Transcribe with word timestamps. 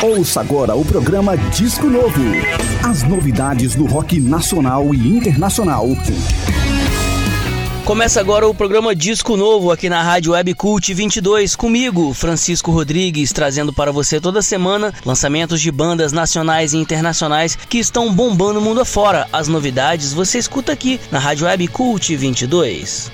Ouça 0.00 0.40
agora 0.40 0.76
o 0.76 0.84
programa 0.84 1.36
Disco 1.36 1.88
Novo. 1.88 2.22
As 2.88 3.02
novidades 3.02 3.74
do 3.74 3.84
rock 3.84 4.20
nacional 4.20 4.94
e 4.94 5.08
internacional. 5.08 5.88
Começa 7.84 8.20
agora 8.20 8.46
o 8.46 8.54
programa 8.54 8.94
Disco 8.94 9.36
Novo 9.36 9.72
aqui 9.72 9.88
na 9.88 10.00
Rádio 10.00 10.34
Web 10.34 10.54
Cult 10.54 10.94
22 10.94 11.56
comigo, 11.56 12.14
Francisco 12.14 12.70
Rodrigues, 12.70 13.32
trazendo 13.32 13.72
para 13.72 13.90
você 13.90 14.20
toda 14.20 14.40
semana 14.40 14.94
lançamentos 15.04 15.60
de 15.60 15.72
bandas 15.72 16.12
nacionais 16.12 16.74
e 16.74 16.76
internacionais 16.76 17.56
que 17.56 17.78
estão 17.78 18.14
bombando 18.14 18.60
o 18.60 18.62
mundo 18.62 18.80
afora. 18.80 19.26
As 19.32 19.48
novidades 19.48 20.12
você 20.12 20.38
escuta 20.38 20.70
aqui 20.70 21.00
na 21.10 21.18
Rádio 21.18 21.46
Web 21.46 21.66
Cult 21.68 22.14
22. 22.14 23.10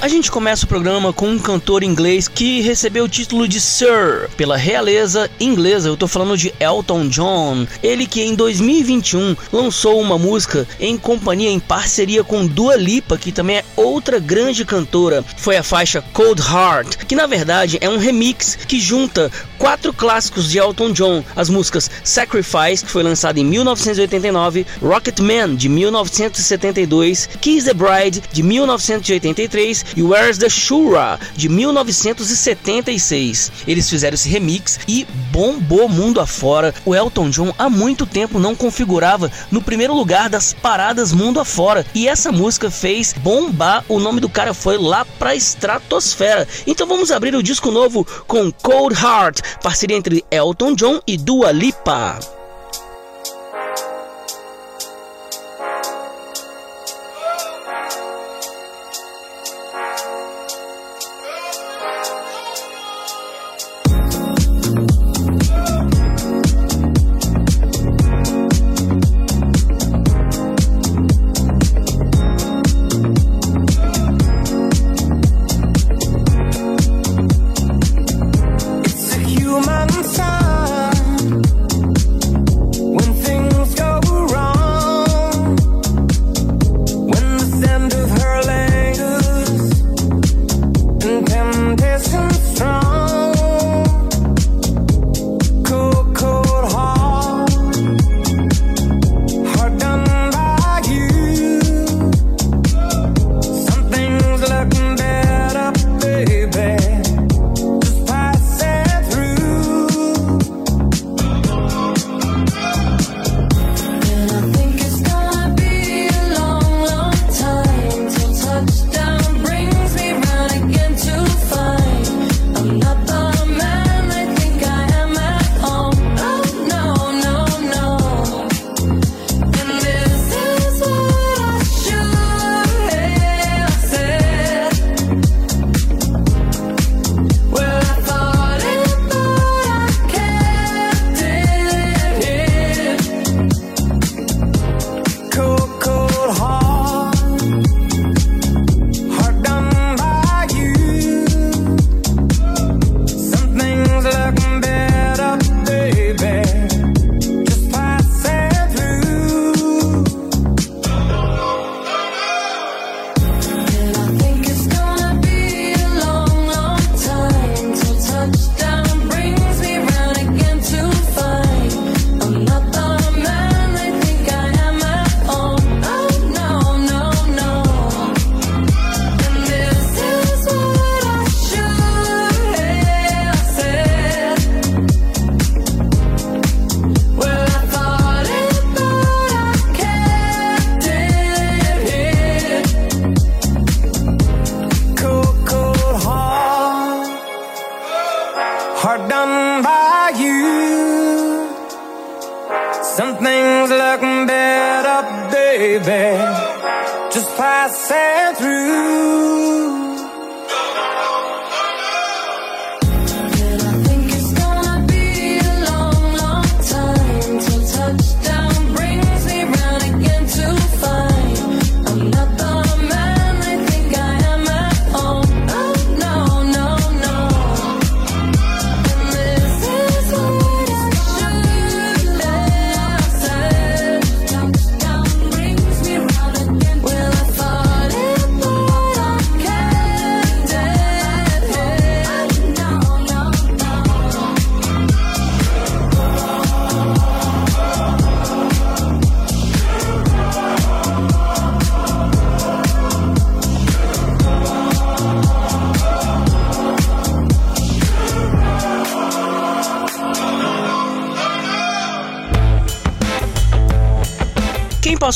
A 0.00 0.06
gente 0.06 0.30
começa 0.30 0.64
o 0.64 0.68
programa 0.68 1.12
com 1.12 1.28
um 1.28 1.40
cantor 1.40 1.82
inglês 1.82 2.28
que 2.28 2.60
recebeu 2.60 3.04
o 3.04 3.08
título 3.08 3.48
de 3.48 3.60
Sir 3.60 4.30
pela 4.36 4.56
realeza 4.56 5.28
inglesa. 5.40 5.88
Eu 5.88 5.96
tô 5.96 6.06
falando 6.06 6.36
de 6.36 6.54
Elton 6.60 7.08
John. 7.08 7.66
Ele 7.82 8.06
que 8.06 8.22
em 8.22 8.36
2021 8.36 9.36
lançou 9.52 10.00
uma 10.00 10.16
música 10.16 10.68
em 10.78 10.96
companhia, 10.96 11.50
em 11.50 11.58
parceria 11.58 12.22
com 12.22 12.46
Dua 12.46 12.76
Lipa, 12.76 13.18
que 13.18 13.32
também 13.32 13.56
é 13.56 13.64
outra 13.74 14.20
grande 14.20 14.64
cantora. 14.64 15.24
Foi 15.36 15.56
a 15.56 15.64
faixa 15.64 16.00
Cold 16.12 16.40
Heart, 16.40 16.98
que 16.98 17.16
na 17.16 17.26
verdade 17.26 17.76
é 17.80 17.88
um 17.88 17.98
remix 17.98 18.54
que 18.54 18.78
junta 18.78 19.32
quatro 19.58 19.92
clássicos 19.92 20.48
de 20.48 20.58
Elton 20.58 20.92
John: 20.92 21.24
as 21.34 21.50
músicas 21.50 21.90
Sacrifice, 22.04 22.84
que 22.84 22.90
foi 22.90 23.02
lançada 23.02 23.40
em 23.40 23.44
1989, 23.44 24.64
Rocket 24.80 25.18
Man, 25.18 25.56
de 25.56 25.68
1972, 25.68 27.28
Kiss 27.40 27.66
the 27.66 27.74
Bride, 27.74 28.22
de 28.32 28.44
1983 28.44 29.87
e 29.96 30.02
Where's 30.02 30.38
the 30.38 30.48
Shura 30.48 31.18
de 31.34 31.48
1976. 31.48 33.52
Eles 33.66 33.88
fizeram 33.88 34.14
esse 34.14 34.28
remix 34.28 34.78
e 34.86 35.06
bombou 35.32 35.88
mundo 35.88 36.20
afora. 36.20 36.74
O 36.84 36.94
Elton 36.94 37.30
John 37.30 37.54
há 37.58 37.70
muito 37.70 38.06
tempo 38.06 38.38
não 38.38 38.54
configurava 38.54 39.30
no 39.50 39.62
primeiro 39.62 39.94
lugar 39.94 40.28
das 40.28 40.52
paradas 40.52 41.12
mundo 41.12 41.40
afora 41.40 41.86
e 41.94 42.08
essa 42.08 42.32
música 42.32 42.70
fez 42.70 43.12
bombar. 43.12 43.84
O 43.88 43.98
nome 43.98 44.20
do 44.20 44.28
cara 44.28 44.54
foi 44.54 44.78
lá 44.78 45.04
pra 45.18 45.34
estratosfera. 45.34 46.46
Então 46.66 46.86
vamos 46.86 47.10
abrir 47.10 47.34
o 47.34 47.42
disco 47.42 47.70
novo 47.70 48.06
com 48.26 48.52
Cold 48.52 48.94
Heart, 48.94 49.40
parceria 49.62 49.96
entre 49.96 50.24
Elton 50.30 50.74
John 50.74 51.00
e 51.06 51.16
Dua 51.16 51.52
Lipa. 51.52 52.37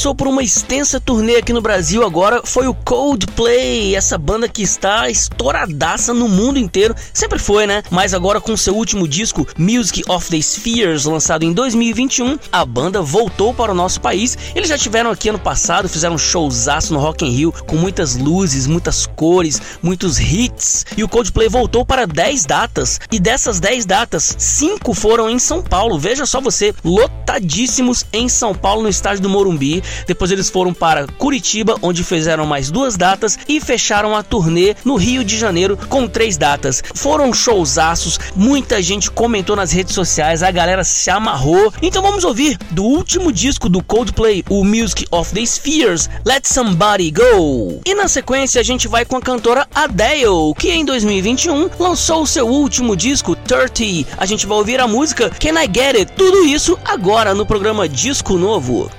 Passou 0.03 0.17
por 0.17 0.27
uma 0.27 0.43
extensa 0.43 0.99
turnê 0.99 1.37
aqui 1.37 1.53
no 1.53 1.61
Brasil 1.61 2.05
agora 2.05 2.43
foi 2.45 2.67
o 2.67 2.75
Coldplay, 2.75 3.95
essa 3.95 4.19
banda 4.19 4.49
que 4.49 4.61
está 4.61 5.09
estouradaça 5.09 6.13
no 6.13 6.29
mundo 6.29 6.59
inteiro, 6.59 6.93
sempre 7.15 7.39
foi, 7.39 7.69
né? 7.69 7.85
Mas 7.89 8.13
agora 8.13 8.41
com 8.41 8.57
seu 8.57 8.75
último 8.75 9.07
disco, 9.07 9.47
Music 9.57 10.03
of 10.09 10.29
the 10.29 10.43
Spheres, 10.43 11.05
lançado 11.05 11.45
em 11.45 11.53
2021, 11.53 12.37
a 12.51 12.65
banda 12.65 13.01
voltou 13.01 13.55
para 13.55 13.71
o 13.71 13.77
nosso 13.77 14.01
país. 14.01 14.37
Eles 14.57 14.71
já 14.71 14.77
tiveram 14.77 15.09
aqui 15.09 15.29
ano 15.29 15.39
passado, 15.39 15.89
fizeram 15.89 16.17
um 16.17 16.19
showzaço 16.19 16.93
no 16.93 16.99
Rock 16.99 17.25
in 17.25 17.31
Rio 17.31 17.55
com 17.65 17.77
muitas 17.77 18.17
luzes, 18.17 18.67
muitas 18.67 19.07
cores, 19.07 19.63
muitos 19.81 20.19
hits. 20.19 20.82
E 20.97 21.05
o 21.05 21.09
Coldplay 21.09 21.49
voltou 21.49 21.85
para 21.85 22.07
10 22.07 22.45
datas 22.45 23.01
e 23.11 23.19
dessas 23.19 23.61
10 23.61 23.87
datas, 23.87 24.35
5 24.39 24.93
foram 24.95 25.29
em 25.29 25.39
São 25.39 25.63
Paulo. 25.63 25.99
Veja 25.99 26.27
só 26.27 26.41
você, 26.41 26.75
lotadíssimos 26.85 28.05
em 28.13 28.29
São 28.29 28.55
Paulo 28.55 28.83
no 28.83 28.89
estádio 28.89 29.23
do 29.23 29.29
Morumbi. 29.29 29.83
Depois 30.07 30.31
eles 30.31 30.51
foram 30.51 30.75
para 30.75 31.07
Curitiba, 31.07 31.77
onde 31.83 32.05
fizeram 32.05 32.47
mais 32.47 32.71
duas 32.71 32.97
datas 32.97 33.39
e 33.49 33.61
fecharam 33.61 34.17
a 34.17 34.23
turnê 34.23 34.75
no 34.85 34.97
Rio 34.97 35.25
de 35.25 35.39
Janeiro 35.39 35.79
com 35.89 36.07
três 36.07 36.37
datas. 36.37 36.83
Foram 36.95 37.33
showzaços, 37.33 38.19
muita 38.35 38.83
gente 38.83 39.11
comentou 39.11 39.57
nas 39.57 39.73
redes 39.73 39.95
sociais, 39.95 40.43
a 40.43 40.51
galera 40.51 40.85
se 40.85 41.11
amarrou. 41.11 41.73
Então 41.81 42.03
vamos 42.03 42.25
ouvir 42.25 42.59
do 42.71 42.85
último 42.85 43.33
disco 43.33 43.69
do 43.69 43.83
Coldplay, 43.83 44.45
o 44.49 44.65
Music 44.65 45.07
of 45.11 45.33
the 45.33 45.45
Spheres, 45.45 46.09
Let 46.25 46.47
Somebody 46.47 47.11
Go. 47.11 47.81
E 47.85 47.95
na 47.95 48.09
sequência 48.09 48.61
a 48.61 48.65
gente 48.65 48.89
vai 48.89 49.05
com 49.05 49.17
a 49.17 49.21
cantora 49.21 49.67
Adele, 49.75 50.55
que 50.59 50.71
em 50.71 50.82
2021 50.85 51.71
lançou 51.79 52.27
seu 52.27 52.47
último 52.47 52.97
disco, 52.97 53.35
30. 53.35 54.17
A 54.17 54.27
gente 54.27 54.47
vai 54.47 54.59
ouvir 54.59 54.81
a 54.81 54.89
música 54.89 55.31
Can 55.31 55.61
I 55.61 55.67
Get 55.67 55.97
It? 55.97 56.13
Tudo 56.13 56.45
isso 56.45 56.79
agora 56.85 57.35
no 57.35 57.47
programa 57.47 57.89
Disco 57.89 58.37
Novo. 58.37 58.91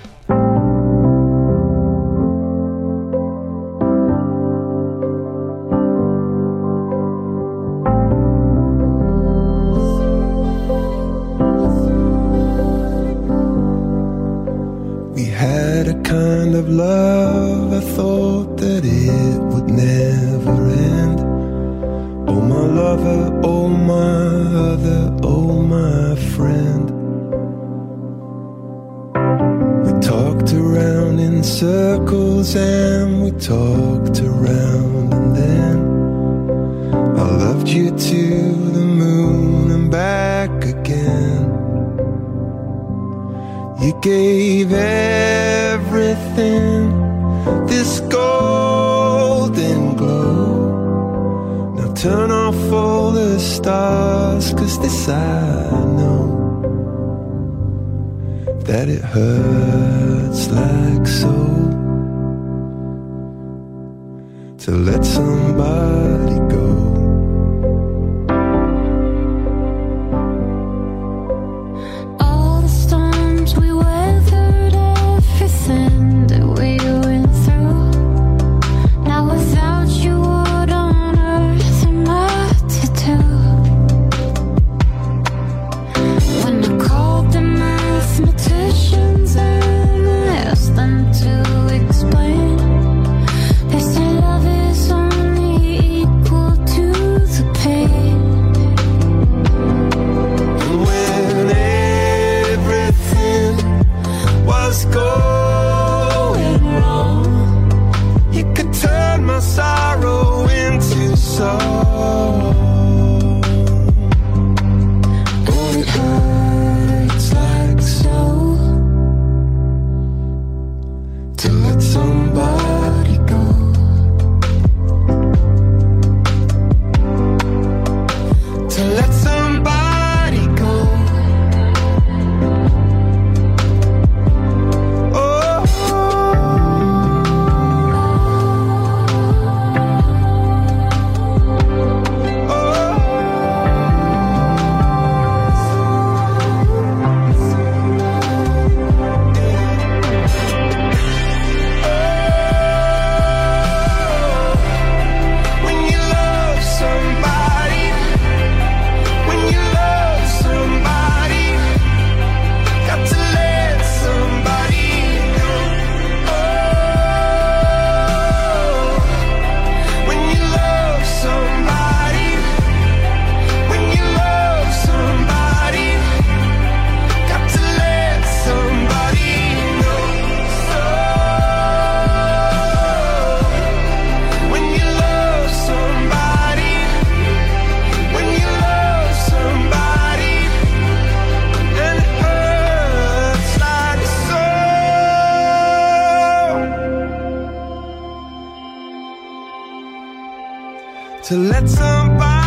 To 201.24 201.38
let 201.38 201.70
somebody 201.70 202.43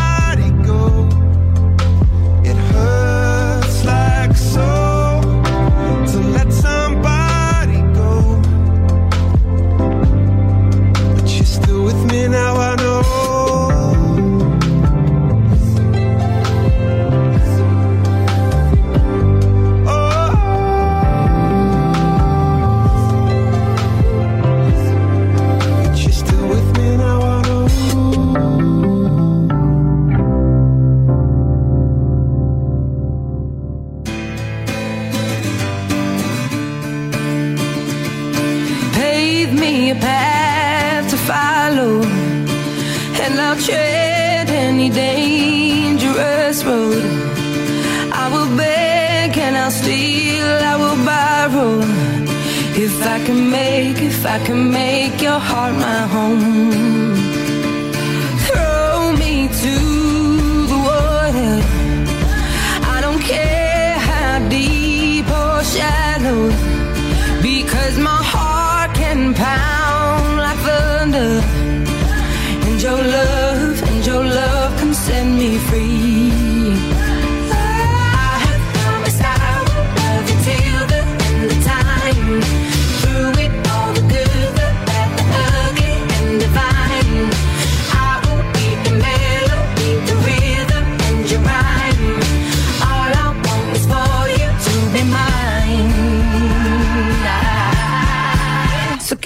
I 54.26 54.38
can 54.45 54.71
make 54.73 55.23
your 55.23 55.38
heart 55.38 55.75
my 55.75 56.00
home. 56.14 56.86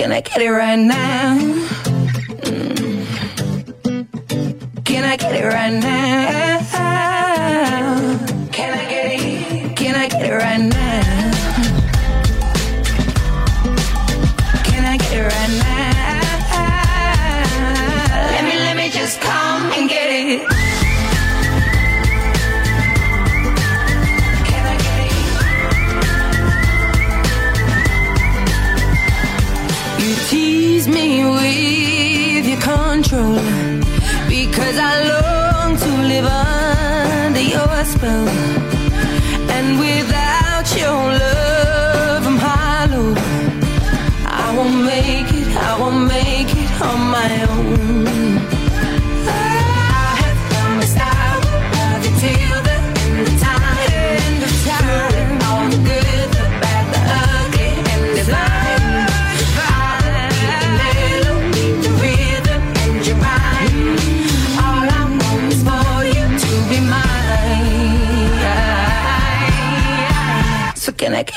Can 0.00 0.12
I 0.12 0.22
get 0.22 0.40
it 0.40 0.50
right 0.50 0.78
now? 0.78 1.36
Mm. 2.48 3.04
Can 4.82 5.04
I 5.04 5.16
get 5.18 5.34
it 5.36 5.44
right 5.44 5.74
now? 5.74 6.60
Can 8.50 8.78
I 8.78 8.84
get 8.88 9.12
it? 9.12 9.76
Can 9.76 9.94
I 9.96 10.08
get 10.08 10.24
it 10.24 10.32
right 10.32 10.58
now? 10.58 10.79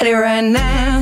So 0.04 0.10
can 0.10 0.16
I 0.16 0.20
get 0.20 0.20
it 0.20 0.22
right 0.22 0.44
now? 0.44 0.93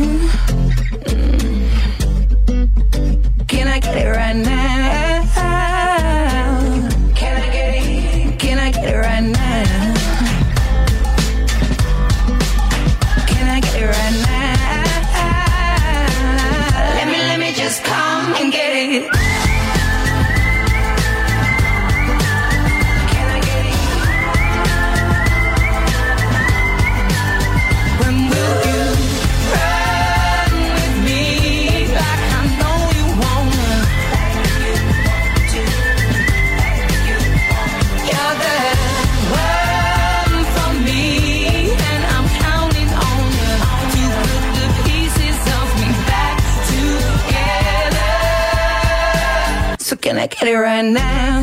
Get 50.32 50.48
it 50.48 50.58
right 50.58 50.86
now? 50.86 51.42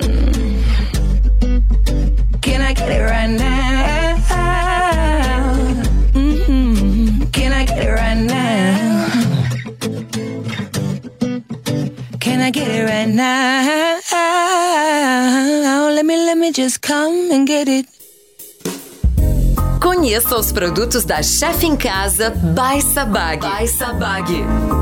Mm. 0.00 0.62
Can 2.40 2.60
I 2.62 2.72
get 2.72 2.88
it 2.90 3.02
right 3.02 3.28
now? 3.30 4.16
Mhm. 6.14 7.32
Can 7.32 7.52
I 7.52 7.64
get 7.64 7.78
it 7.84 7.92
right 7.92 8.16
now? 8.16 9.08
Can 12.20 12.40
I 12.40 12.50
get 12.50 12.68
it 12.68 12.84
right 12.84 13.08
now? 13.08 13.98
Let 15.90 16.04
me, 16.06 16.16
let 16.16 16.36
me 16.38 16.52
just 16.52 16.80
come 16.82 17.30
and 17.30 17.46
get 17.46 17.68
it. 17.68 17.86
Conheça 19.80 20.36
os 20.36 20.52
produtos 20.52 21.04
da 21.04 21.22
Chef 21.22 21.62
em 21.64 21.76
Casa 21.76 22.30
by 22.30 22.80
Sabag. 22.80 23.40
By 23.40 23.66
Sabag. 23.66 24.81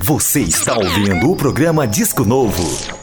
Você 0.00 0.40
está 0.40 0.76
ouvindo 0.78 1.31
o 1.31 1.37
programa 1.37 1.87
Disco 1.87 2.25
Novo. 2.25 2.98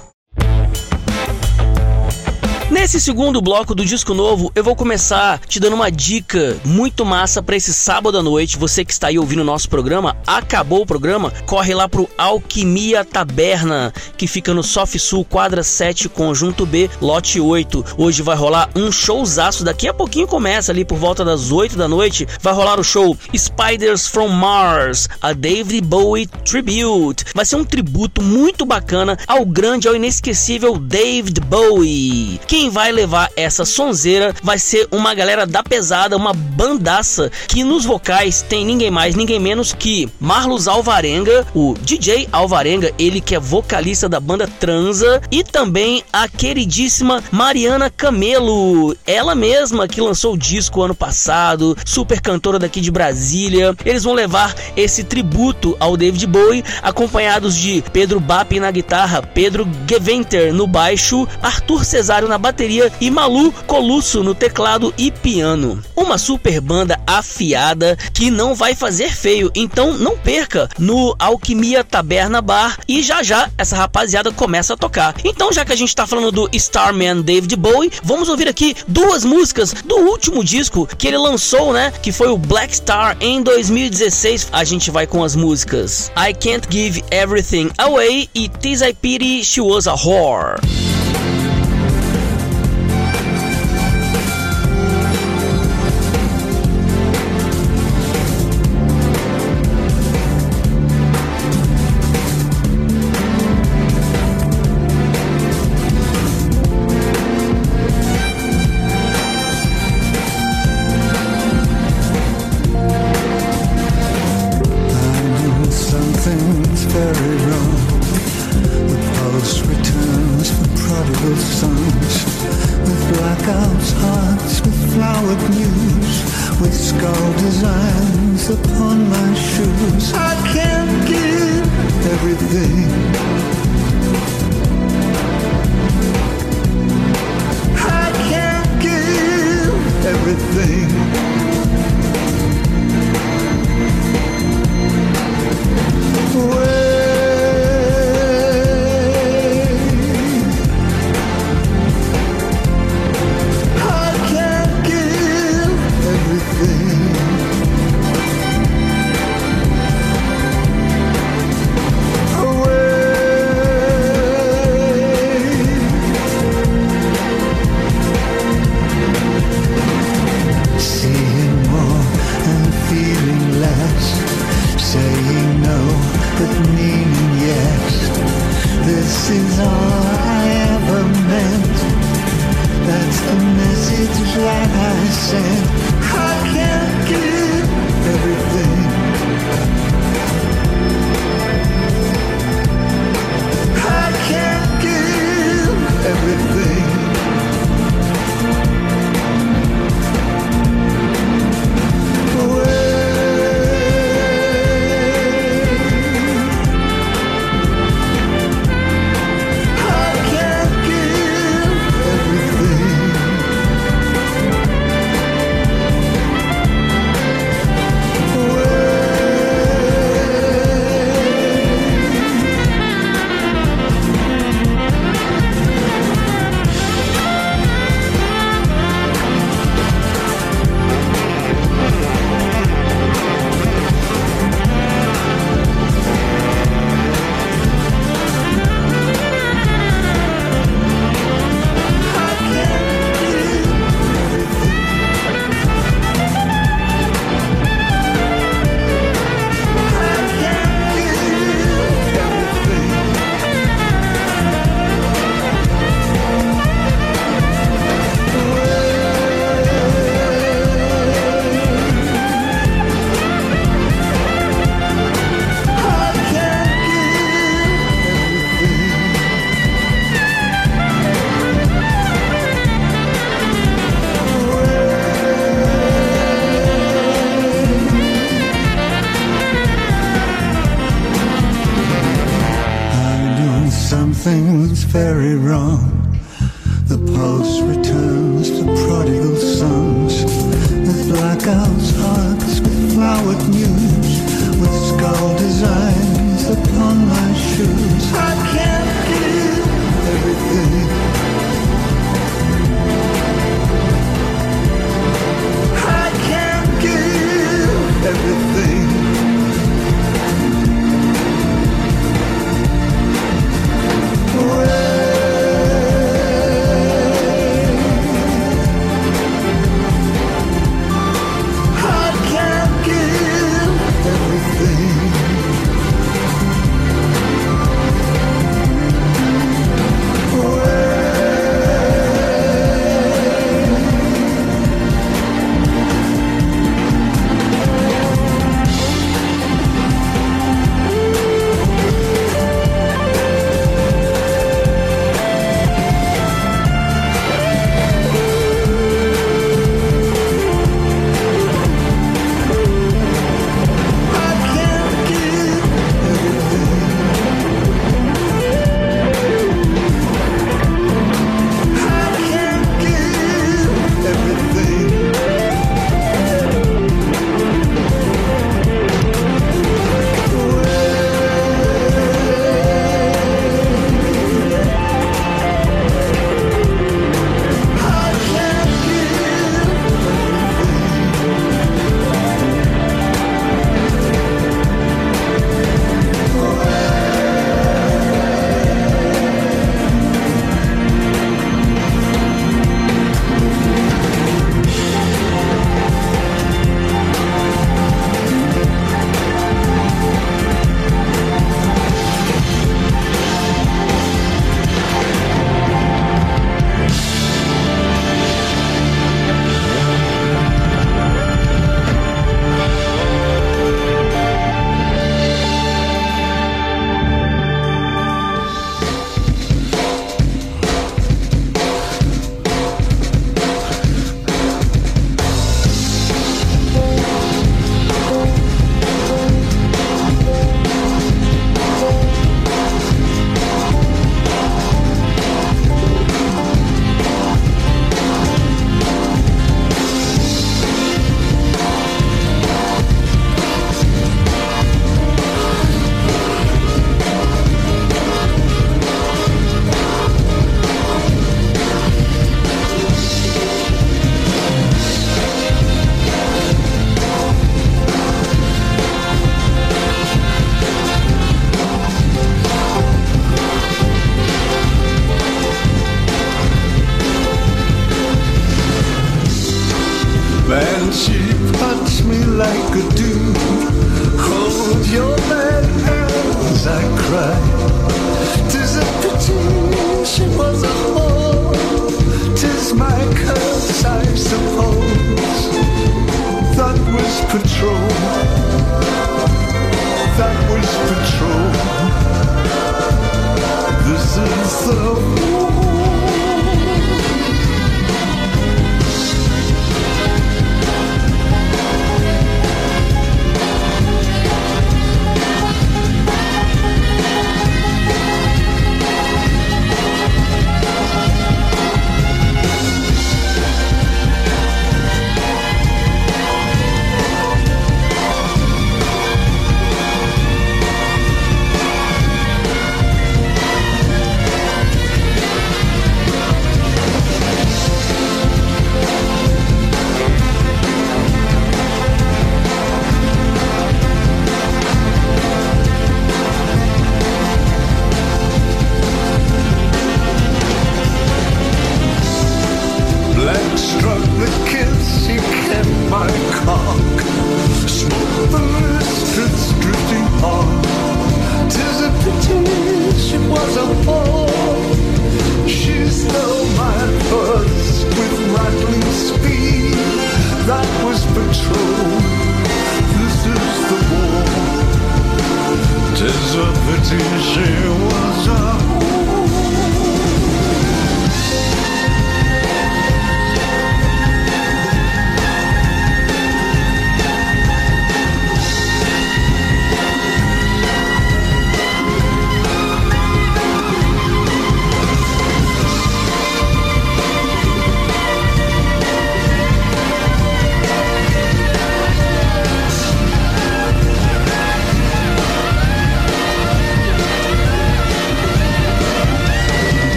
Nesse 2.85 3.01
segundo 3.01 3.41
bloco 3.41 3.73
do 3.73 3.83
disco 3.83 4.13
novo, 4.13 4.51
eu 4.53 4.63
vou 4.63 4.75
começar 4.75 5.39
te 5.47 5.59
dando 5.59 5.73
uma 5.73 5.89
dica 5.89 6.55
muito 6.63 7.03
massa 7.03 7.41
para 7.41 7.55
esse 7.55 7.73
sábado 7.73 8.15
à 8.15 8.21
noite. 8.21 8.59
Você 8.59 8.85
que 8.85 8.91
está 8.91 9.07
aí 9.07 9.17
ouvindo 9.17 9.39
o 9.39 9.43
nosso 9.43 9.67
programa, 9.67 10.15
acabou 10.27 10.83
o 10.83 10.85
programa, 10.85 11.33
corre 11.47 11.73
lá 11.73 11.89
pro 11.89 12.07
Alquimia 12.15 13.03
Taberna, 13.03 13.91
que 14.15 14.27
fica 14.27 14.53
no 14.53 14.61
Sof 14.61 14.99
Sul, 14.99 15.25
quadra 15.25 15.63
7, 15.63 16.07
conjunto 16.07 16.63
B, 16.63 16.87
lote 17.01 17.39
8. 17.39 17.95
Hoje 17.97 18.21
vai 18.21 18.35
rolar 18.35 18.69
um 18.75 18.91
showzaço, 18.91 19.63
daqui 19.63 19.87
a 19.87 19.93
pouquinho 19.93 20.27
começa 20.27 20.71
ali 20.71 20.85
por 20.85 20.99
volta 20.99 21.25
das 21.25 21.51
8 21.51 21.75
da 21.75 21.87
noite, 21.87 22.27
vai 22.39 22.53
rolar 22.53 22.79
o 22.79 22.83
show 22.83 23.17
Spiders 23.35 24.05
from 24.05 24.27
Mars, 24.27 25.09
a 25.19 25.33
David 25.33 25.81
Bowie 25.81 26.27
Tribute. 26.27 27.25
Vai 27.33 27.45
ser 27.45 27.55
um 27.55 27.65
tributo 27.65 28.21
muito 28.21 28.63
bacana 28.63 29.17
ao 29.25 29.43
grande, 29.43 29.87
ao 29.87 29.95
inesquecível 29.95 30.77
David 30.77 31.39
Bowie. 31.41 32.39
Quem 32.45 32.74
vai 32.75 32.91
levar 32.91 33.31
essa 33.37 33.63
sonzeira 33.63 34.35
vai 34.43 34.59
ser 34.59 34.85
uma 34.91 35.13
galera 35.13 35.45
da 35.45 35.63
pesada, 35.63 36.17
uma 36.17 36.33
bandaça 36.33 37.31
que 37.47 37.63
nos 37.63 37.85
vocais 37.85 38.41
tem 38.41 38.65
ninguém 38.65 38.91
mais, 38.91 39.15
ninguém 39.15 39.39
menos 39.39 39.71
que 39.71 40.09
Marlos 40.19 40.67
Alvarenga, 40.67 41.47
o 41.55 41.73
DJ 41.81 42.27
Alvarenga, 42.33 42.91
ele 42.99 43.21
que 43.21 43.33
é 43.33 43.39
vocalista 43.39 44.09
da 44.09 44.19
banda 44.19 44.45
Transa, 44.45 45.21
e 45.31 45.41
também 45.41 46.03
a 46.11 46.27
queridíssima 46.27 47.23
Mariana 47.31 47.89
Camelo, 47.89 48.93
ela 49.07 49.33
mesma 49.33 49.87
que 49.87 50.01
lançou 50.01 50.33
o 50.33 50.37
disco 50.37 50.81
ano 50.81 50.93
passado, 50.93 51.77
super 51.85 52.19
cantora 52.19 52.59
daqui 52.59 52.81
de 52.81 52.91
Brasília. 52.91 53.73
Eles 53.85 54.03
vão 54.03 54.13
levar 54.13 54.53
esse 54.75 55.05
tributo 55.05 55.77
ao 55.79 55.95
David 55.95 56.27
Bowie, 56.27 56.63
acompanhados 56.81 57.55
de 57.55 57.81
Pedro 57.93 58.19
Bap 58.19 58.59
na 58.59 58.69
guitarra, 58.69 59.21
Pedro 59.21 59.65
Geventer 59.89 60.53
no 60.53 60.67
baixo, 60.67 61.25
Arthur 61.41 61.85
Cesário 61.85 62.27
na 62.27 62.37
bateria 62.37 62.64
e 62.99 63.11
Malu 63.11 63.51
Colusso 63.67 64.23
no 64.23 64.33
teclado 64.33 64.93
e 64.97 65.11
piano. 65.11 65.83
Uma 65.95 66.17
super 66.17 66.59
banda 66.59 66.99
afiada 67.05 67.97
que 68.13 68.31
não 68.31 68.55
vai 68.55 68.73
fazer 68.73 69.15
feio, 69.15 69.51
então 69.53 69.93
não 69.93 70.17
perca 70.17 70.67
no 70.79 71.15
Alquimia 71.19 71.83
Taberna 71.83 72.41
Bar 72.41 72.79
e 72.87 73.03
já 73.03 73.21
já 73.21 73.49
essa 73.57 73.75
rapaziada 73.75 74.31
começa 74.31 74.73
a 74.73 74.77
tocar. 74.77 75.15
Então, 75.23 75.53
já 75.53 75.63
que 75.63 75.73
a 75.73 75.75
gente 75.75 75.95
tá 75.95 76.07
falando 76.07 76.31
do 76.31 76.49
Starman 76.53 77.21
David 77.21 77.55
Bowie, 77.55 77.91
vamos 78.03 78.29
ouvir 78.29 78.47
aqui 78.47 78.75
duas 78.87 79.23
músicas 79.23 79.73
do 79.73 79.95
último 79.97 80.43
disco 80.43 80.87
que 80.97 81.07
ele 81.07 81.17
lançou, 81.17 81.71
né? 81.71 81.91
Que 82.01 82.11
foi 82.11 82.29
o 82.29 82.37
Black 82.37 82.75
Star 82.75 83.15
em 83.19 83.43
2016. 83.43 84.49
A 84.51 84.63
gente 84.63 84.89
vai 84.89 85.05
com 85.05 85.23
as 85.23 85.35
músicas 85.35 86.11
I 86.17 86.33
Can't 86.33 86.67
Give 86.69 87.03
Everything 87.11 87.69
Away 87.77 88.29
e 88.33 88.49
Tis 88.49 88.81
I 88.81 88.93
Pity 88.93 89.43
She 89.43 89.61
Was 89.61 89.87
a 89.87 89.93
Whore. 89.93 91.04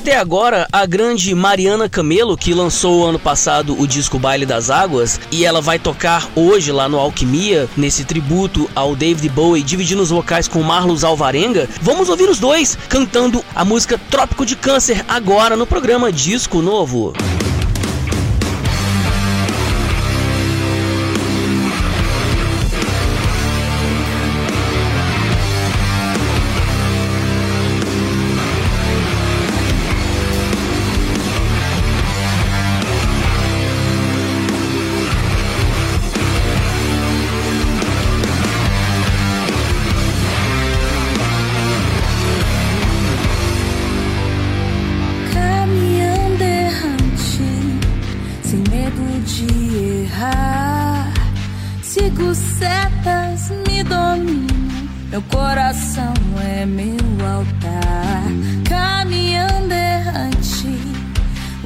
Citei 0.00 0.14
agora 0.14 0.66
a 0.72 0.86
grande 0.86 1.34
Mariana 1.34 1.86
Camelo, 1.86 2.34
que 2.34 2.54
lançou 2.54 3.06
ano 3.06 3.18
passado 3.18 3.78
o 3.78 3.86
disco 3.86 4.18
Baile 4.18 4.46
das 4.46 4.70
Águas, 4.70 5.20
e 5.30 5.44
ela 5.44 5.60
vai 5.60 5.78
tocar 5.78 6.26
hoje 6.34 6.72
lá 6.72 6.88
no 6.88 6.98
Alquimia, 6.98 7.68
nesse 7.76 8.02
tributo 8.06 8.66
ao 8.74 8.96
David 8.96 9.28
Bowie, 9.28 9.62
dividindo 9.62 10.00
os 10.00 10.08
vocais 10.08 10.48
com 10.48 10.62
Marlos 10.62 11.04
Alvarenga. 11.04 11.68
Vamos 11.82 12.08
ouvir 12.08 12.30
os 12.30 12.38
dois 12.38 12.78
cantando 12.88 13.44
a 13.54 13.62
música 13.62 14.00
Trópico 14.10 14.46
de 14.46 14.56
Câncer 14.56 15.04
agora 15.06 15.54
no 15.54 15.66
programa 15.66 16.10
Disco 16.10 16.62
Novo. 16.62 17.12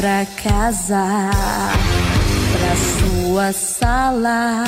pra 0.00 0.24
casa, 0.42 1.30
pra 2.56 2.74
sua 2.74 3.52
sala. 3.52 4.64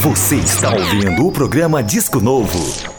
Você 0.00 0.36
está 0.36 0.70
ouvindo 0.70 1.26
o 1.26 1.32
programa 1.32 1.82
Disco 1.82 2.20
Novo. 2.20 2.97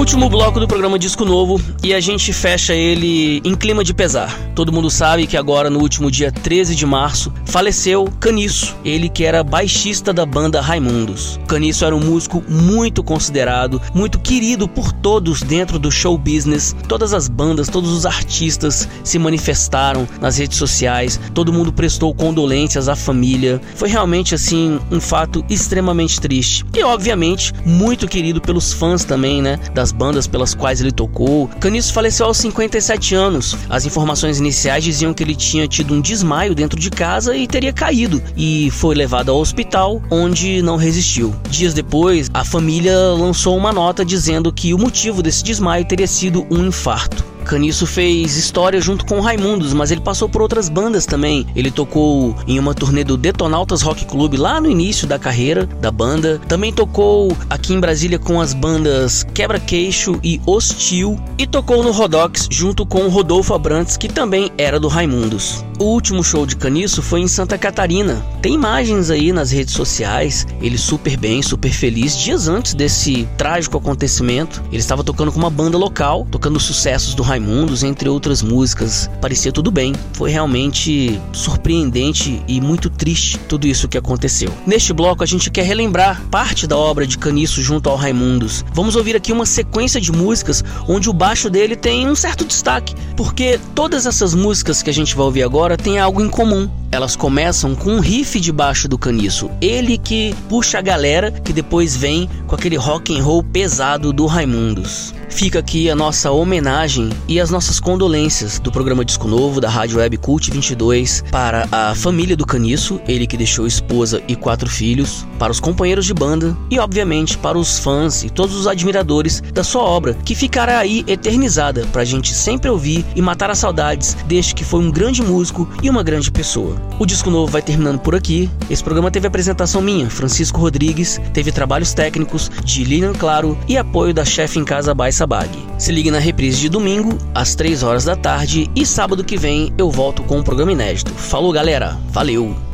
Último 0.00 0.30
bloco 0.30 0.58
do 0.58 0.66
programa 0.66 0.98
Disco 0.98 1.26
Novo 1.26 1.60
e 1.82 1.92
a 1.92 2.00
gente 2.00 2.32
fecha 2.32 2.72
ele 2.72 3.42
em 3.44 3.54
clima 3.54 3.84
de 3.84 3.92
pesar. 3.92 4.34
Todo 4.54 4.72
mundo 4.72 4.88
sabe 4.88 5.26
que 5.26 5.36
agora, 5.36 5.68
no 5.68 5.78
último 5.78 6.10
dia 6.10 6.32
13 6.32 6.74
de 6.74 6.86
março, 6.86 7.30
faleceu 7.44 8.06
Caniço, 8.18 8.74
ele 8.82 9.10
que 9.10 9.24
era 9.24 9.44
baixista 9.44 10.10
da 10.10 10.24
banda 10.24 10.58
Raimundos. 10.58 11.38
Caniço 11.46 11.84
era 11.84 11.94
um 11.94 12.00
músico 12.00 12.42
muito 12.48 13.02
considerado, 13.02 13.80
muito 13.94 14.18
querido 14.18 14.66
por 14.66 14.90
todos 14.90 15.42
dentro 15.42 15.78
do 15.78 15.90
show 15.90 16.16
business. 16.16 16.74
Todas 16.88 17.12
as 17.12 17.28
bandas, 17.28 17.68
todos 17.68 17.92
os 17.92 18.06
artistas 18.06 18.88
se 19.04 19.18
manifestaram 19.18 20.08
nas 20.18 20.38
redes 20.38 20.56
sociais, 20.56 21.20
todo 21.34 21.52
mundo 21.52 21.74
prestou 21.74 22.14
condolências 22.14 22.88
à 22.88 22.96
família. 22.96 23.60
Foi 23.74 23.90
realmente 23.90 24.34
assim 24.34 24.80
um 24.90 24.98
fato 24.98 25.44
extremamente 25.50 26.18
triste 26.18 26.64
e 26.74 26.82
obviamente 26.82 27.52
muito 27.66 28.08
querido 28.08 28.40
pelos 28.40 28.72
fãs 28.72 29.04
também, 29.04 29.42
né, 29.42 29.58
das 29.74 29.89
bandas 29.92 30.26
pelas 30.26 30.54
quais 30.54 30.80
ele 30.80 30.92
tocou. 30.92 31.48
Caniço 31.60 31.92
faleceu 31.92 32.26
aos 32.26 32.38
57 32.38 33.14
anos. 33.14 33.56
As 33.68 33.84
informações 33.86 34.38
iniciais 34.38 34.84
diziam 34.84 35.12
que 35.12 35.22
ele 35.22 35.34
tinha 35.34 35.66
tido 35.66 35.94
um 35.94 36.00
desmaio 36.00 36.54
dentro 36.54 36.78
de 36.78 36.90
casa 36.90 37.36
e 37.36 37.46
teria 37.46 37.72
caído 37.72 38.22
e 38.36 38.70
foi 38.70 38.94
levado 38.94 39.30
ao 39.30 39.38
hospital, 39.38 40.02
onde 40.10 40.62
não 40.62 40.76
resistiu. 40.76 41.34
Dias 41.48 41.74
depois, 41.74 42.30
a 42.32 42.44
família 42.44 42.96
lançou 43.12 43.56
uma 43.56 43.72
nota 43.72 44.04
dizendo 44.04 44.52
que 44.52 44.74
o 44.74 44.78
motivo 44.78 45.22
desse 45.22 45.42
desmaio 45.42 45.84
teria 45.84 46.06
sido 46.06 46.46
um 46.50 46.66
infarto. 46.66 47.24
Caniço 47.40 47.86
fez 47.86 48.36
história 48.36 48.80
junto 48.80 49.04
com 49.04 49.18
o 49.18 49.20
Raimundos, 49.20 49.72
mas 49.72 49.90
ele 49.90 50.00
passou 50.00 50.28
por 50.28 50.42
outras 50.42 50.68
bandas 50.68 51.06
também. 51.06 51.46
Ele 51.54 51.70
tocou 51.70 52.36
em 52.46 52.58
uma 52.58 52.74
turnê 52.74 53.04
do 53.04 53.16
Detonautas 53.16 53.82
Rock 53.82 54.04
Club 54.04 54.34
lá 54.34 54.60
no 54.60 54.70
início 54.70 55.06
da 55.06 55.18
carreira 55.18 55.66
da 55.66 55.90
banda. 55.90 56.40
Também 56.48 56.72
tocou 56.72 57.36
aqui 57.48 57.72
em 57.72 57.80
Brasília 57.80 58.18
com 58.18 58.40
as 58.40 58.54
bandas 58.54 59.24
Quebra 59.34 59.58
Queixo 59.58 60.18
e 60.22 60.40
Hostil. 60.46 61.18
E 61.38 61.46
tocou 61.46 61.82
no 61.82 61.90
Rodox 61.90 62.48
junto 62.50 62.84
com 62.86 63.08
Rodolfo 63.08 63.54
Abrantes, 63.54 63.96
que 63.96 64.08
também 64.08 64.50
era 64.56 64.78
do 64.78 64.88
Raimundos. 64.88 65.64
O 65.78 65.84
último 65.84 66.22
show 66.22 66.44
de 66.44 66.56
Caniço 66.56 67.00
foi 67.00 67.20
em 67.20 67.28
Santa 67.28 67.56
Catarina. 67.56 68.22
Tem 68.42 68.52
imagens 68.54 69.08
aí 69.08 69.32
nas 69.32 69.50
redes 69.50 69.72
sociais. 69.72 70.46
Ele 70.60 70.76
super 70.76 71.16
bem, 71.16 71.42
super 71.42 71.72
feliz. 71.72 72.18
Dias 72.18 72.48
antes 72.48 72.74
desse 72.74 73.26
trágico 73.38 73.78
acontecimento, 73.78 74.62
ele 74.68 74.80
estava 74.80 75.02
tocando 75.02 75.32
com 75.32 75.38
uma 75.38 75.48
banda 75.48 75.78
local, 75.78 76.26
tocando 76.30 76.60
sucessos 76.60 77.14
do 77.14 77.22
Raimundos, 77.22 77.39
entre 77.82 78.08
outras 78.08 78.42
músicas. 78.42 79.10
Parecia 79.20 79.52
tudo 79.52 79.70
bem. 79.70 79.94
Foi 80.12 80.30
realmente 80.30 81.20
surpreendente 81.32 82.42
e 82.46 82.60
muito 82.60 82.90
triste 82.90 83.38
tudo 83.48 83.66
isso 83.66 83.88
que 83.88 83.98
aconteceu. 83.98 84.52
Neste 84.66 84.92
bloco 84.92 85.22
a 85.22 85.26
gente 85.26 85.50
quer 85.50 85.64
relembrar 85.64 86.22
parte 86.30 86.66
da 86.66 86.76
obra 86.76 87.06
de 87.06 87.18
Caniço 87.18 87.62
junto 87.62 87.88
ao 87.88 87.96
Raimundos. 87.96 88.64
Vamos 88.72 88.96
ouvir 88.96 89.16
aqui 89.16 89.32
uma 89.32 89.46
sequência 89.46 90.00
de 90.00 90.12
músicas 90.12 90.64
onde 90.88 91.08
o 91.08 91.12
baixo 91.12 91.50
dele 91.50 91.76
tem 91.76 92.08
um 92.08 92.14
certo 92.14 92.44
destaque, 92.44 92.94
porque 93.16 93.58
todas 93.74 94.06
essas 94.06 94.34
músicas 94.34 94.82
que 94.82 94.90
a 94.90 94.94
gente 94.94 95.14
vai 95.14 95.24
ouvir 95.24 95.42
agora 95.42 95.76
têm 95.76 95.98
algo 95.98 96.22
em 96.22 96.28
comum. 96.28 96.68
Elas 96.92 97.14
começam 97.14 97.74
com 97.74 97.92
um 97.92 98.00
riff 98.00 98.40
de 98.40 98.50
baixo 98.50 98.88
do 98.88 98.98
Caniço, 98.98 99.48
ele 99.60 99.96
que 99.96 100.34
puxa 100.48 100.78
a 100.78 100.82
galera 100.82 101.30
que 101.30 101.52
depois 101.52 101.94
vem 101.96 102.28
com 102.48 102.54
aquele 102.56 102.76
rock 102.76 103.16
and 103.16 103.22
roll 103.22 103.44
pesado 103.44 104.12
do 104.12 104.26
Raimundos. 104.26 105.14
Fica 105.28 105.60
aqui 105.60 105.88
a 105.88 105.94
nossa 105.94 106.32
homenagem 106.32 107.08
e 107.28 107.40
as 107.40 107.50
nossas 107.50 107.80
condolências 107.80 108.58
do 108.58 108.70
programa 108.70 109.04
Disco 109.04 109.26
Novo 109.26 109.60
da 109.60 109.68
Rádio 109.68 109.98
Web 109.98 110.16
Cult 110.18 110.50
22 110.50 111.24
para 111.30 111.68
a 111.70 111.94
família 111.94 112.36
do 112.36 112.46
Caniço, 112.46 113.00
ele 113.06 113.26
que 113.26 113.36
deixou 113.36 113.66
esposa 113.66 114.22
e 114.28 114.36
quatro 114.36 114.68
filhos, 114.68 115.26
para 115.38 115.52
os 115.52 115.60
companheiros 115.60 116.06
de 116.06 116.14
banda 116.14 116.56
e, 116.70 116.78
obviamente, 116.78 117.38
para 117.38 117.58
os 117.58 117.78
fãs 117.78 118.22
e 118.22 118.30
todos 118.30 118.54
os 118.54 118.66
admiradores 118.66 119.42
da 119.52 119.64
sua 119.64 119.82
obra, 119.82 120.14
que 120.24 120.34
ficará 120.34 120.78
aí 120.78 121.04
eternizada 121.06 121.86
para 121.92 122.02
a 122.02 122.04
gente 122.04 122.34
sempre 122.34 122.70
ouvir 122.70 123.04
e 123.16 123.22
matar 123.22 123.50
as 123.50 123.58
saudades 123.58 124.14
deste 124.26 124.54
que 124.54 124.64
foi 124.64 124.80
um 124.80 124.90
grande 124.90 125.22
músico 125.22 125.68
e 125.82 125.88
uma 125.88 126.02
grande 126.02 126.30
pessoa. 126.30 126.76
O 126.98 127.06
Disco 127.06 127.30
Novo 127.30 127.50
vai 127.50 127.62
terminando 127.62 128.00
por 128.00 128.14
aqui. 128.14 128.50
Esse 128.68 128.84
programa 128.84 129.10
teve 129.10 129.26
apresentação 129.26 129.80
minha, 129.80 130.10
Francisco 130.10 130.60
Rodrigues, 130.60 131.20
teve 131.32 131.52
trabalhos 131.52 131.94
técnicos 131.94 132.50
de 132.64 132.84
Lilian 132.84 133.12
Claro 133.12 133.56
e 133.66 133.76
apoio 133.76 134.12
da 134.12 134.24
chefe 134.24 134.58
em 134.58 134.64
casa 134.64 134.94
Bai 134.94 135.12
Sabag. 135.12 135.50
Se 135.78 135.90
ligue 135.90 136.10
na 136.10 136.18
reprise 136.18 136.60
de 136.60 136.68
domingo, 136.68 137.09
às 137.34 137.54
3 137.54 137.82
horas 137.82 138.04
da 138.04 138.16
tarde, 138.16 138.70
e 138.74 138.86
sábado 138.86 139.24
que 139.24 139.36
vem 139.36 139.72
eu 139.76 139.90
volto 139.90 140.22
com 140.22 140.38
um 140.38 140.42
programa 140.42 140.72
inédito. 140.72 141.12
Falou, 141.12 141.52
galera. 141.52 141.98
Valeu! 142.10 142.69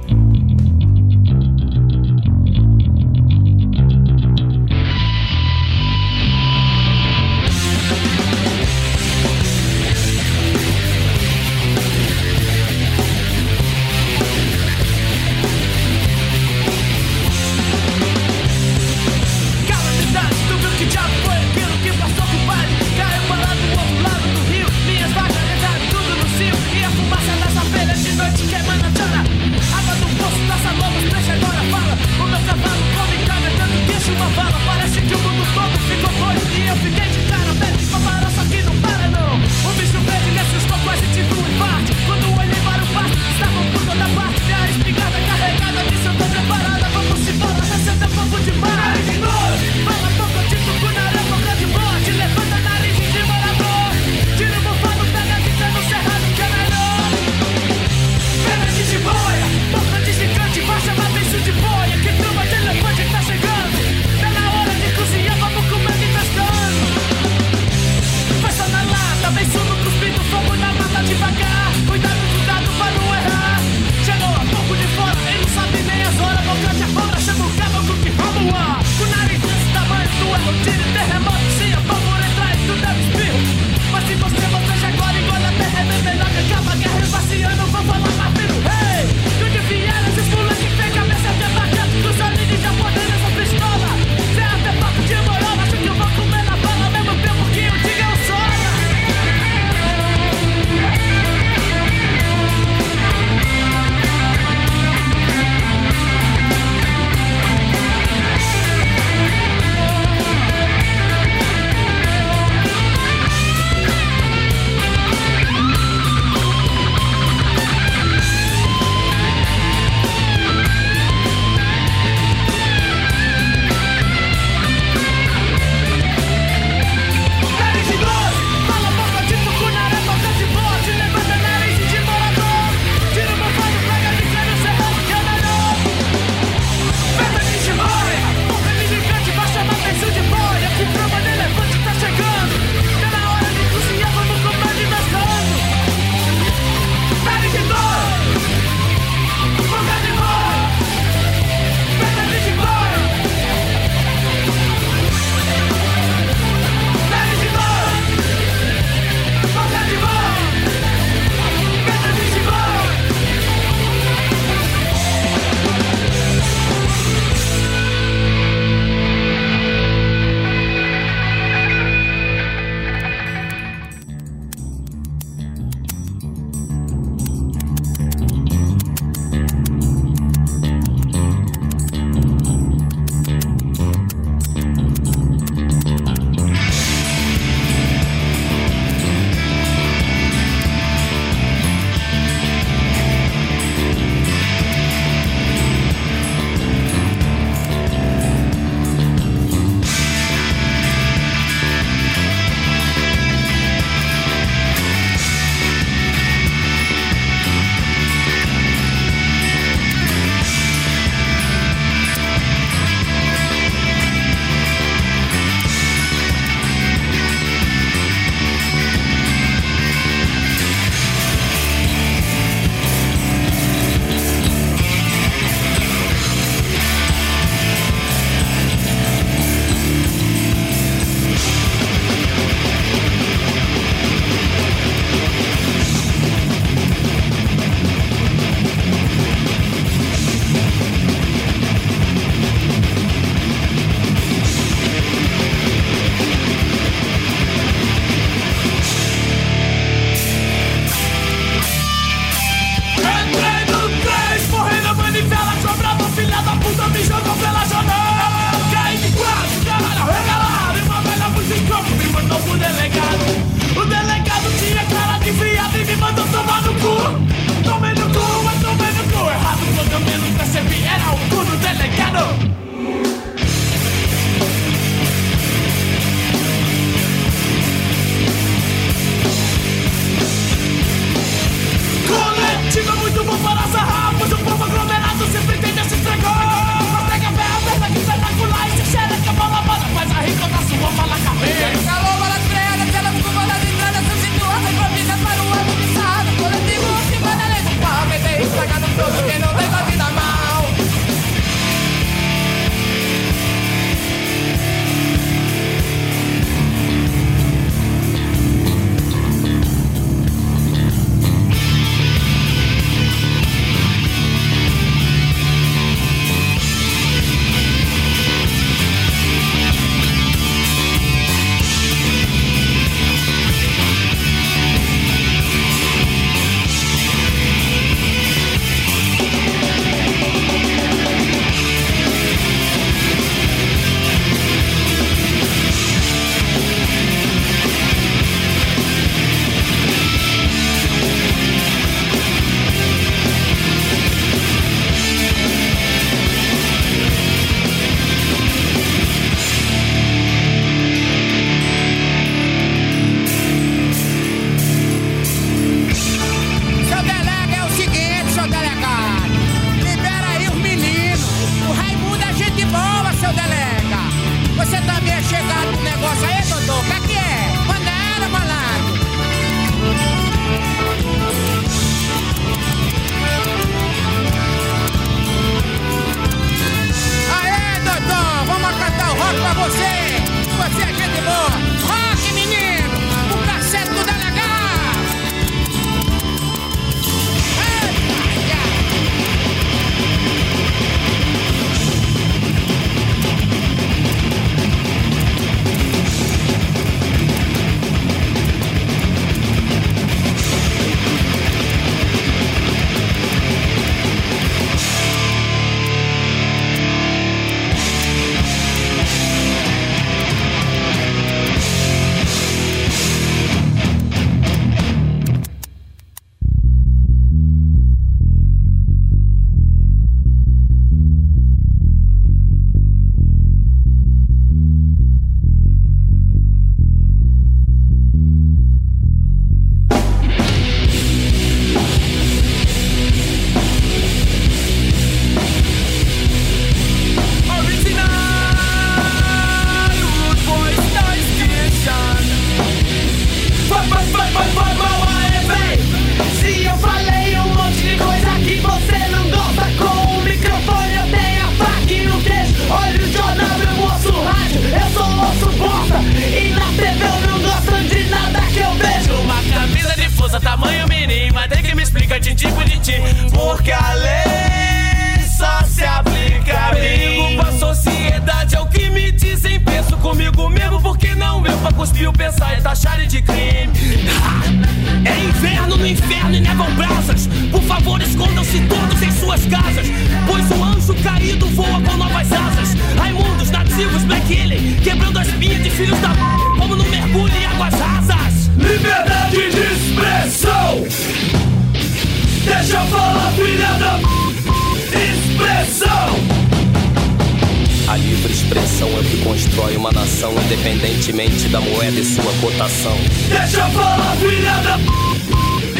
sua 502.07 502.33
cotação. 502.41 502.97
Deixa 503.29 503.59
eu 503.59 503.71
falar, 503.71 504.17
filha 504.17 504.55
da 504.63 504.79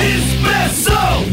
expressão. 0.03 1.25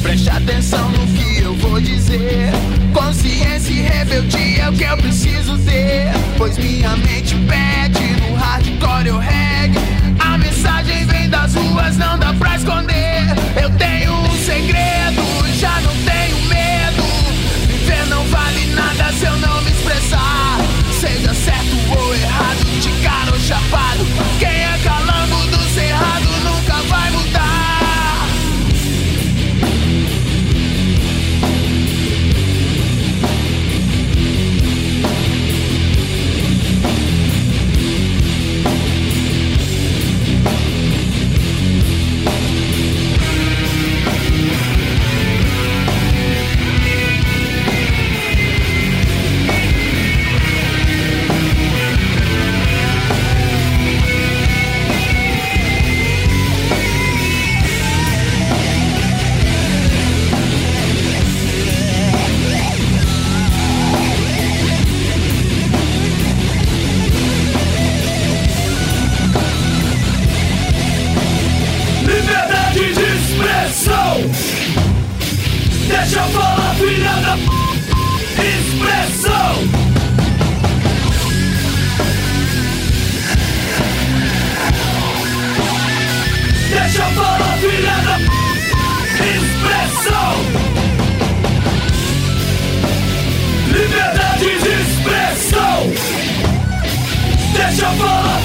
Preste 0.00 0.30
atenção 0.30 0.88
no 0.90 1.06
que 1.08 1.40
eu 1.40 1.54
vou 1.54 1.80
dizer. 1.80 2.50
Consciência 2.94 3.72
e 3.72 3.80
rebeldia 3.80 4.62
é 4.62 4.68
o 4.68 4.72
que 4.72 4.84
eu 4.84 4.96
preciso 4.98 5.58
ter. 5.58 6.12
Pois 6.36 6.56
minha 6.56 6.96
mente 6.96 7.34
pede 7.34 8.06
no 8.20 8.36
hardcore 8.36 9.10
ou 9.10 9.18
reggae. 9.18 9.78
A 10.20 10.38
mensagem 10.38 11.04
vem 11.06 11.28
das 11.28 11.54
ruas, 11.54 11.96
não 11.96 12.16
dá 12.18 12.32
pra 12.34 12.54
esconder. 12.54 13.24
Eu 13.60 13.70
tenho 13.70 14.12
um 14.12 14.30
segredo, 14.44 15.22
já 15.58 15.80
não 15.80 15.92
tenho 16.04 16.38
medo. 16.48 17.02
Viver 17.66 18.06
não 18.06 18.24
vale 18.26 18.66
nada 18.66 19.12
se 19.12 19.24
eu 19.24 19.36
não 19.38 19.60
me 19.62 19.70
expressar. 19.72 20.47
Seja 21.00 21.32
certo 21.32 21.76
ou 21.96 22.12
errado, 22.12 22.64
de 22.80 22.90
cara 23.04 23.32
ou 23.32 23.38
chapado. 23.38 24.04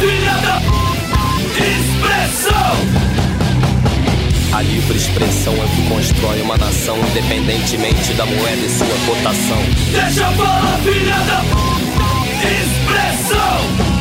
Filha 0.03 0.33
da 0.33 0.59
expressão! 1.63 2.75
A 4.51 4.61
livre 4.61 4.97
expressão 4.97 5.53
é 5.55 5.63
o 5.63 5.69
que 5.69 5.87
constrói 5.87 6.41
uma 6.41 6.57
nação, 6.57 6.97
independentemente 6.97 8.13
da 8.15 8.25
moeda 8.25 8.65
e 8.65 8.69
sua 8.69 8.97
cotação. 9.07 9.63
Deixa 9.93 10.23
eu 10.25 10.33
falar, 10.33 10.77
filha 10.83 11.15
da 11.19 11.41
expressão! 12.49 13.93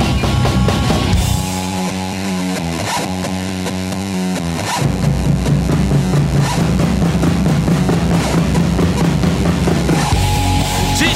De 10.99 11.15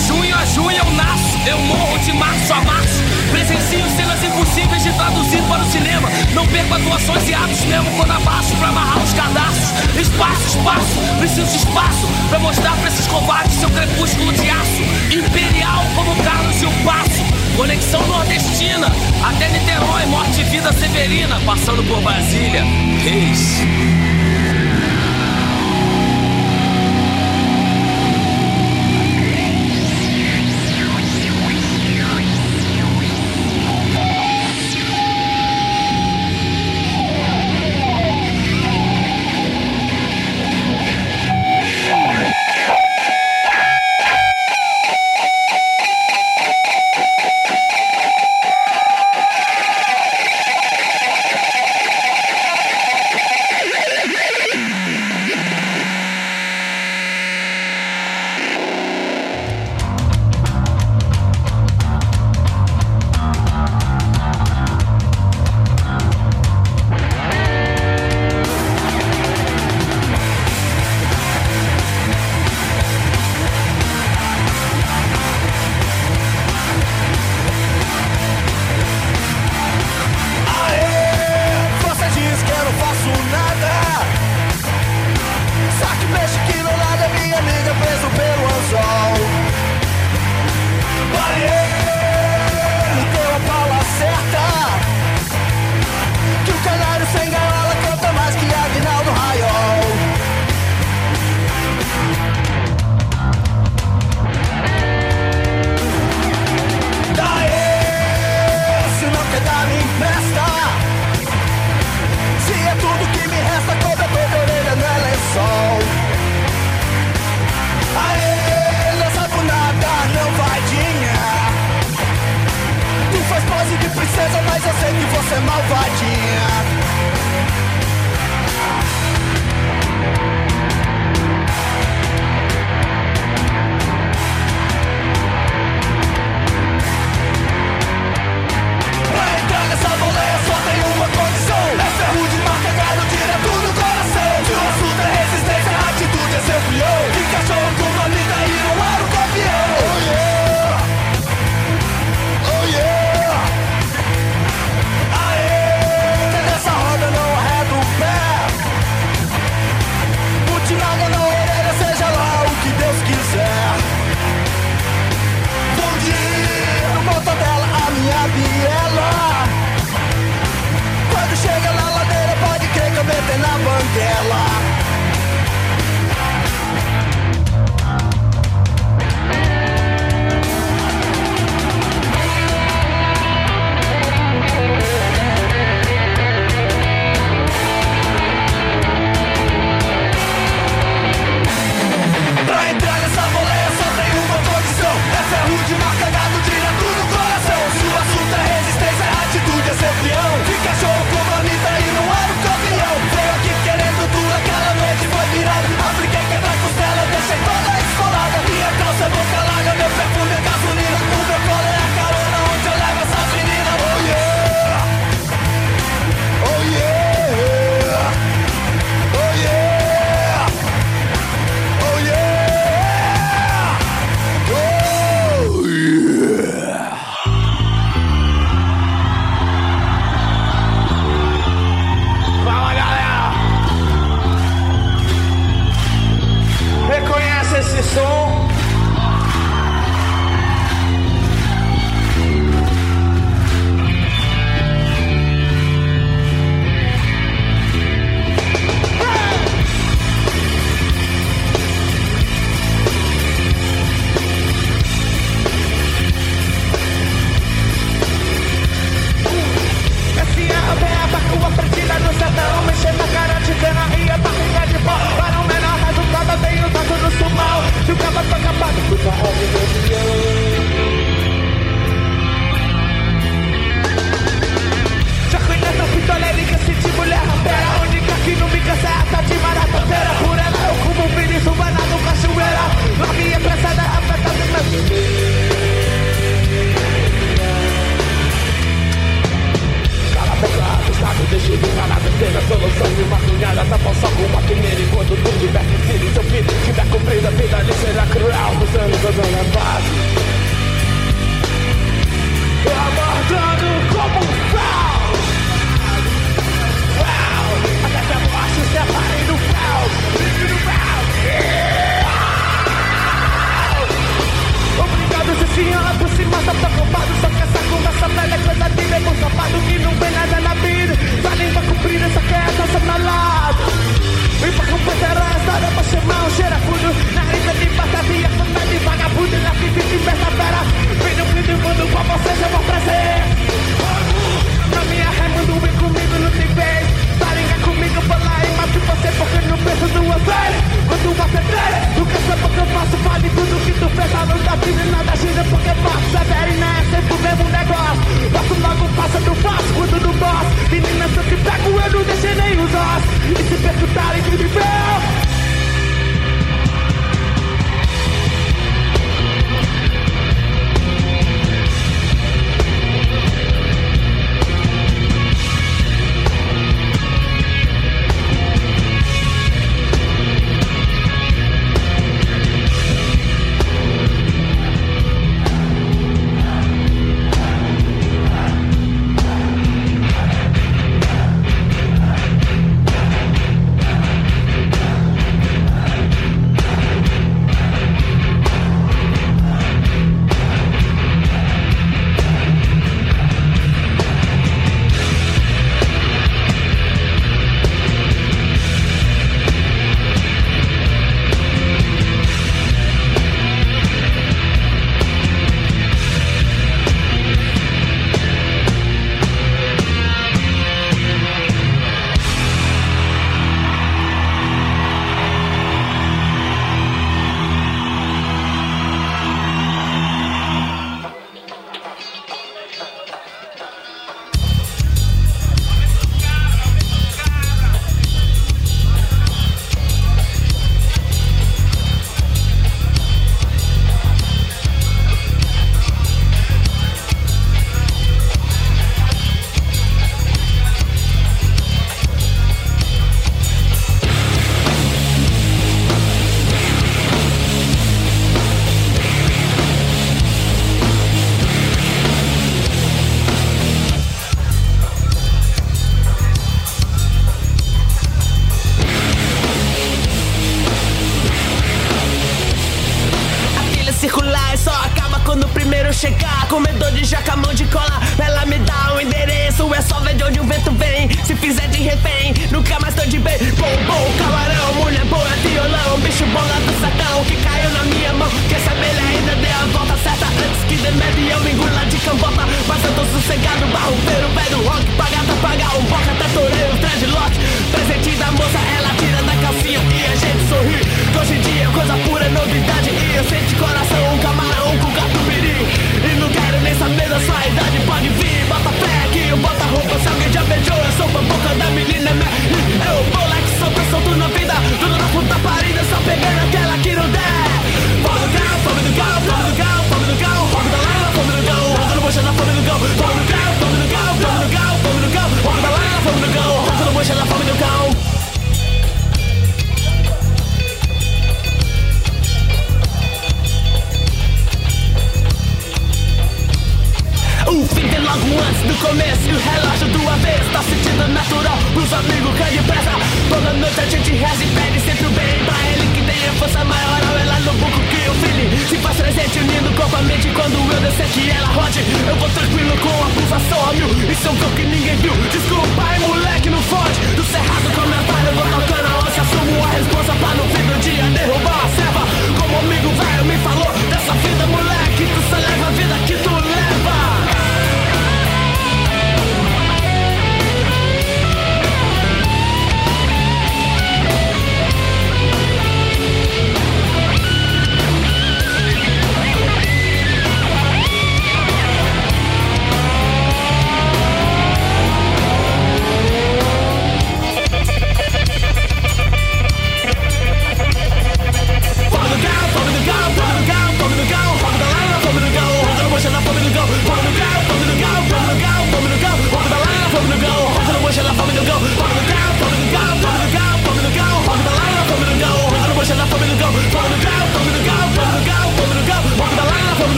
junho 0.54 0.70
eu 0.70 0.90
nasço, 0.92 1.38
eu 1.48 1.58
morro 1.58 1.98
de 1.98 2.12
março 2.12 2.52
a 2.52 2.60
março. 2.62 3.02
Presencio 3.32 3.80
seu 3.96 4.05
simples 4.54 4.82
de 4.82 4.92
traduzir 4.92 5.42
para 5.42 5.62
o 5.62 5.70
cinema. 5.70 6.08
Não 6.34 6.46
perco 6.46 6.74
atuações 6.74 7.28
e 7.28 7.34
atos 7.34 7.64
mesmo 7.64 7.90
quando 7.96 8.12
abaixo 8.12 8.54
pra 8.56 8.68
amarrar 8.68 9.02
os 9.02 9.12
cadastros. 9.12 9.72
Espaço, 10.00 10.58
espaço, 10.58 11.18
preciso 11.18 11.50
de 11.50 11.56
espaço 11.56 12.08
pra 12.28 12.38
mostrar 12.38 12.76
pra 12.76 12.88
esses 12.88 13.06
covardes 13.06 13.56
seu 13.58 13.70
crepúsculo 13.70 14.32
de 14.32 14.48
aço. 14.48 14.82
Imperial 15.10 15.84
como 15.94 16.14
Carlos 16.22 16.62
e 16.62 16.66
o 16.66 16.72
Passo. 16.84 17.24
Conexão 17.56 18.06
nordestina, 18.06 18.92
até 19.22 19.48
Niterói, 19.48 20.06
morte 20.06 20.40
e 20.40 20.44
vida 20.44 20.72
severina, 20.74 21.40
passando 21.46 21.82
por 21.84 22.00
Brasília. 22.02 22.62
Reis. 23.02 24.05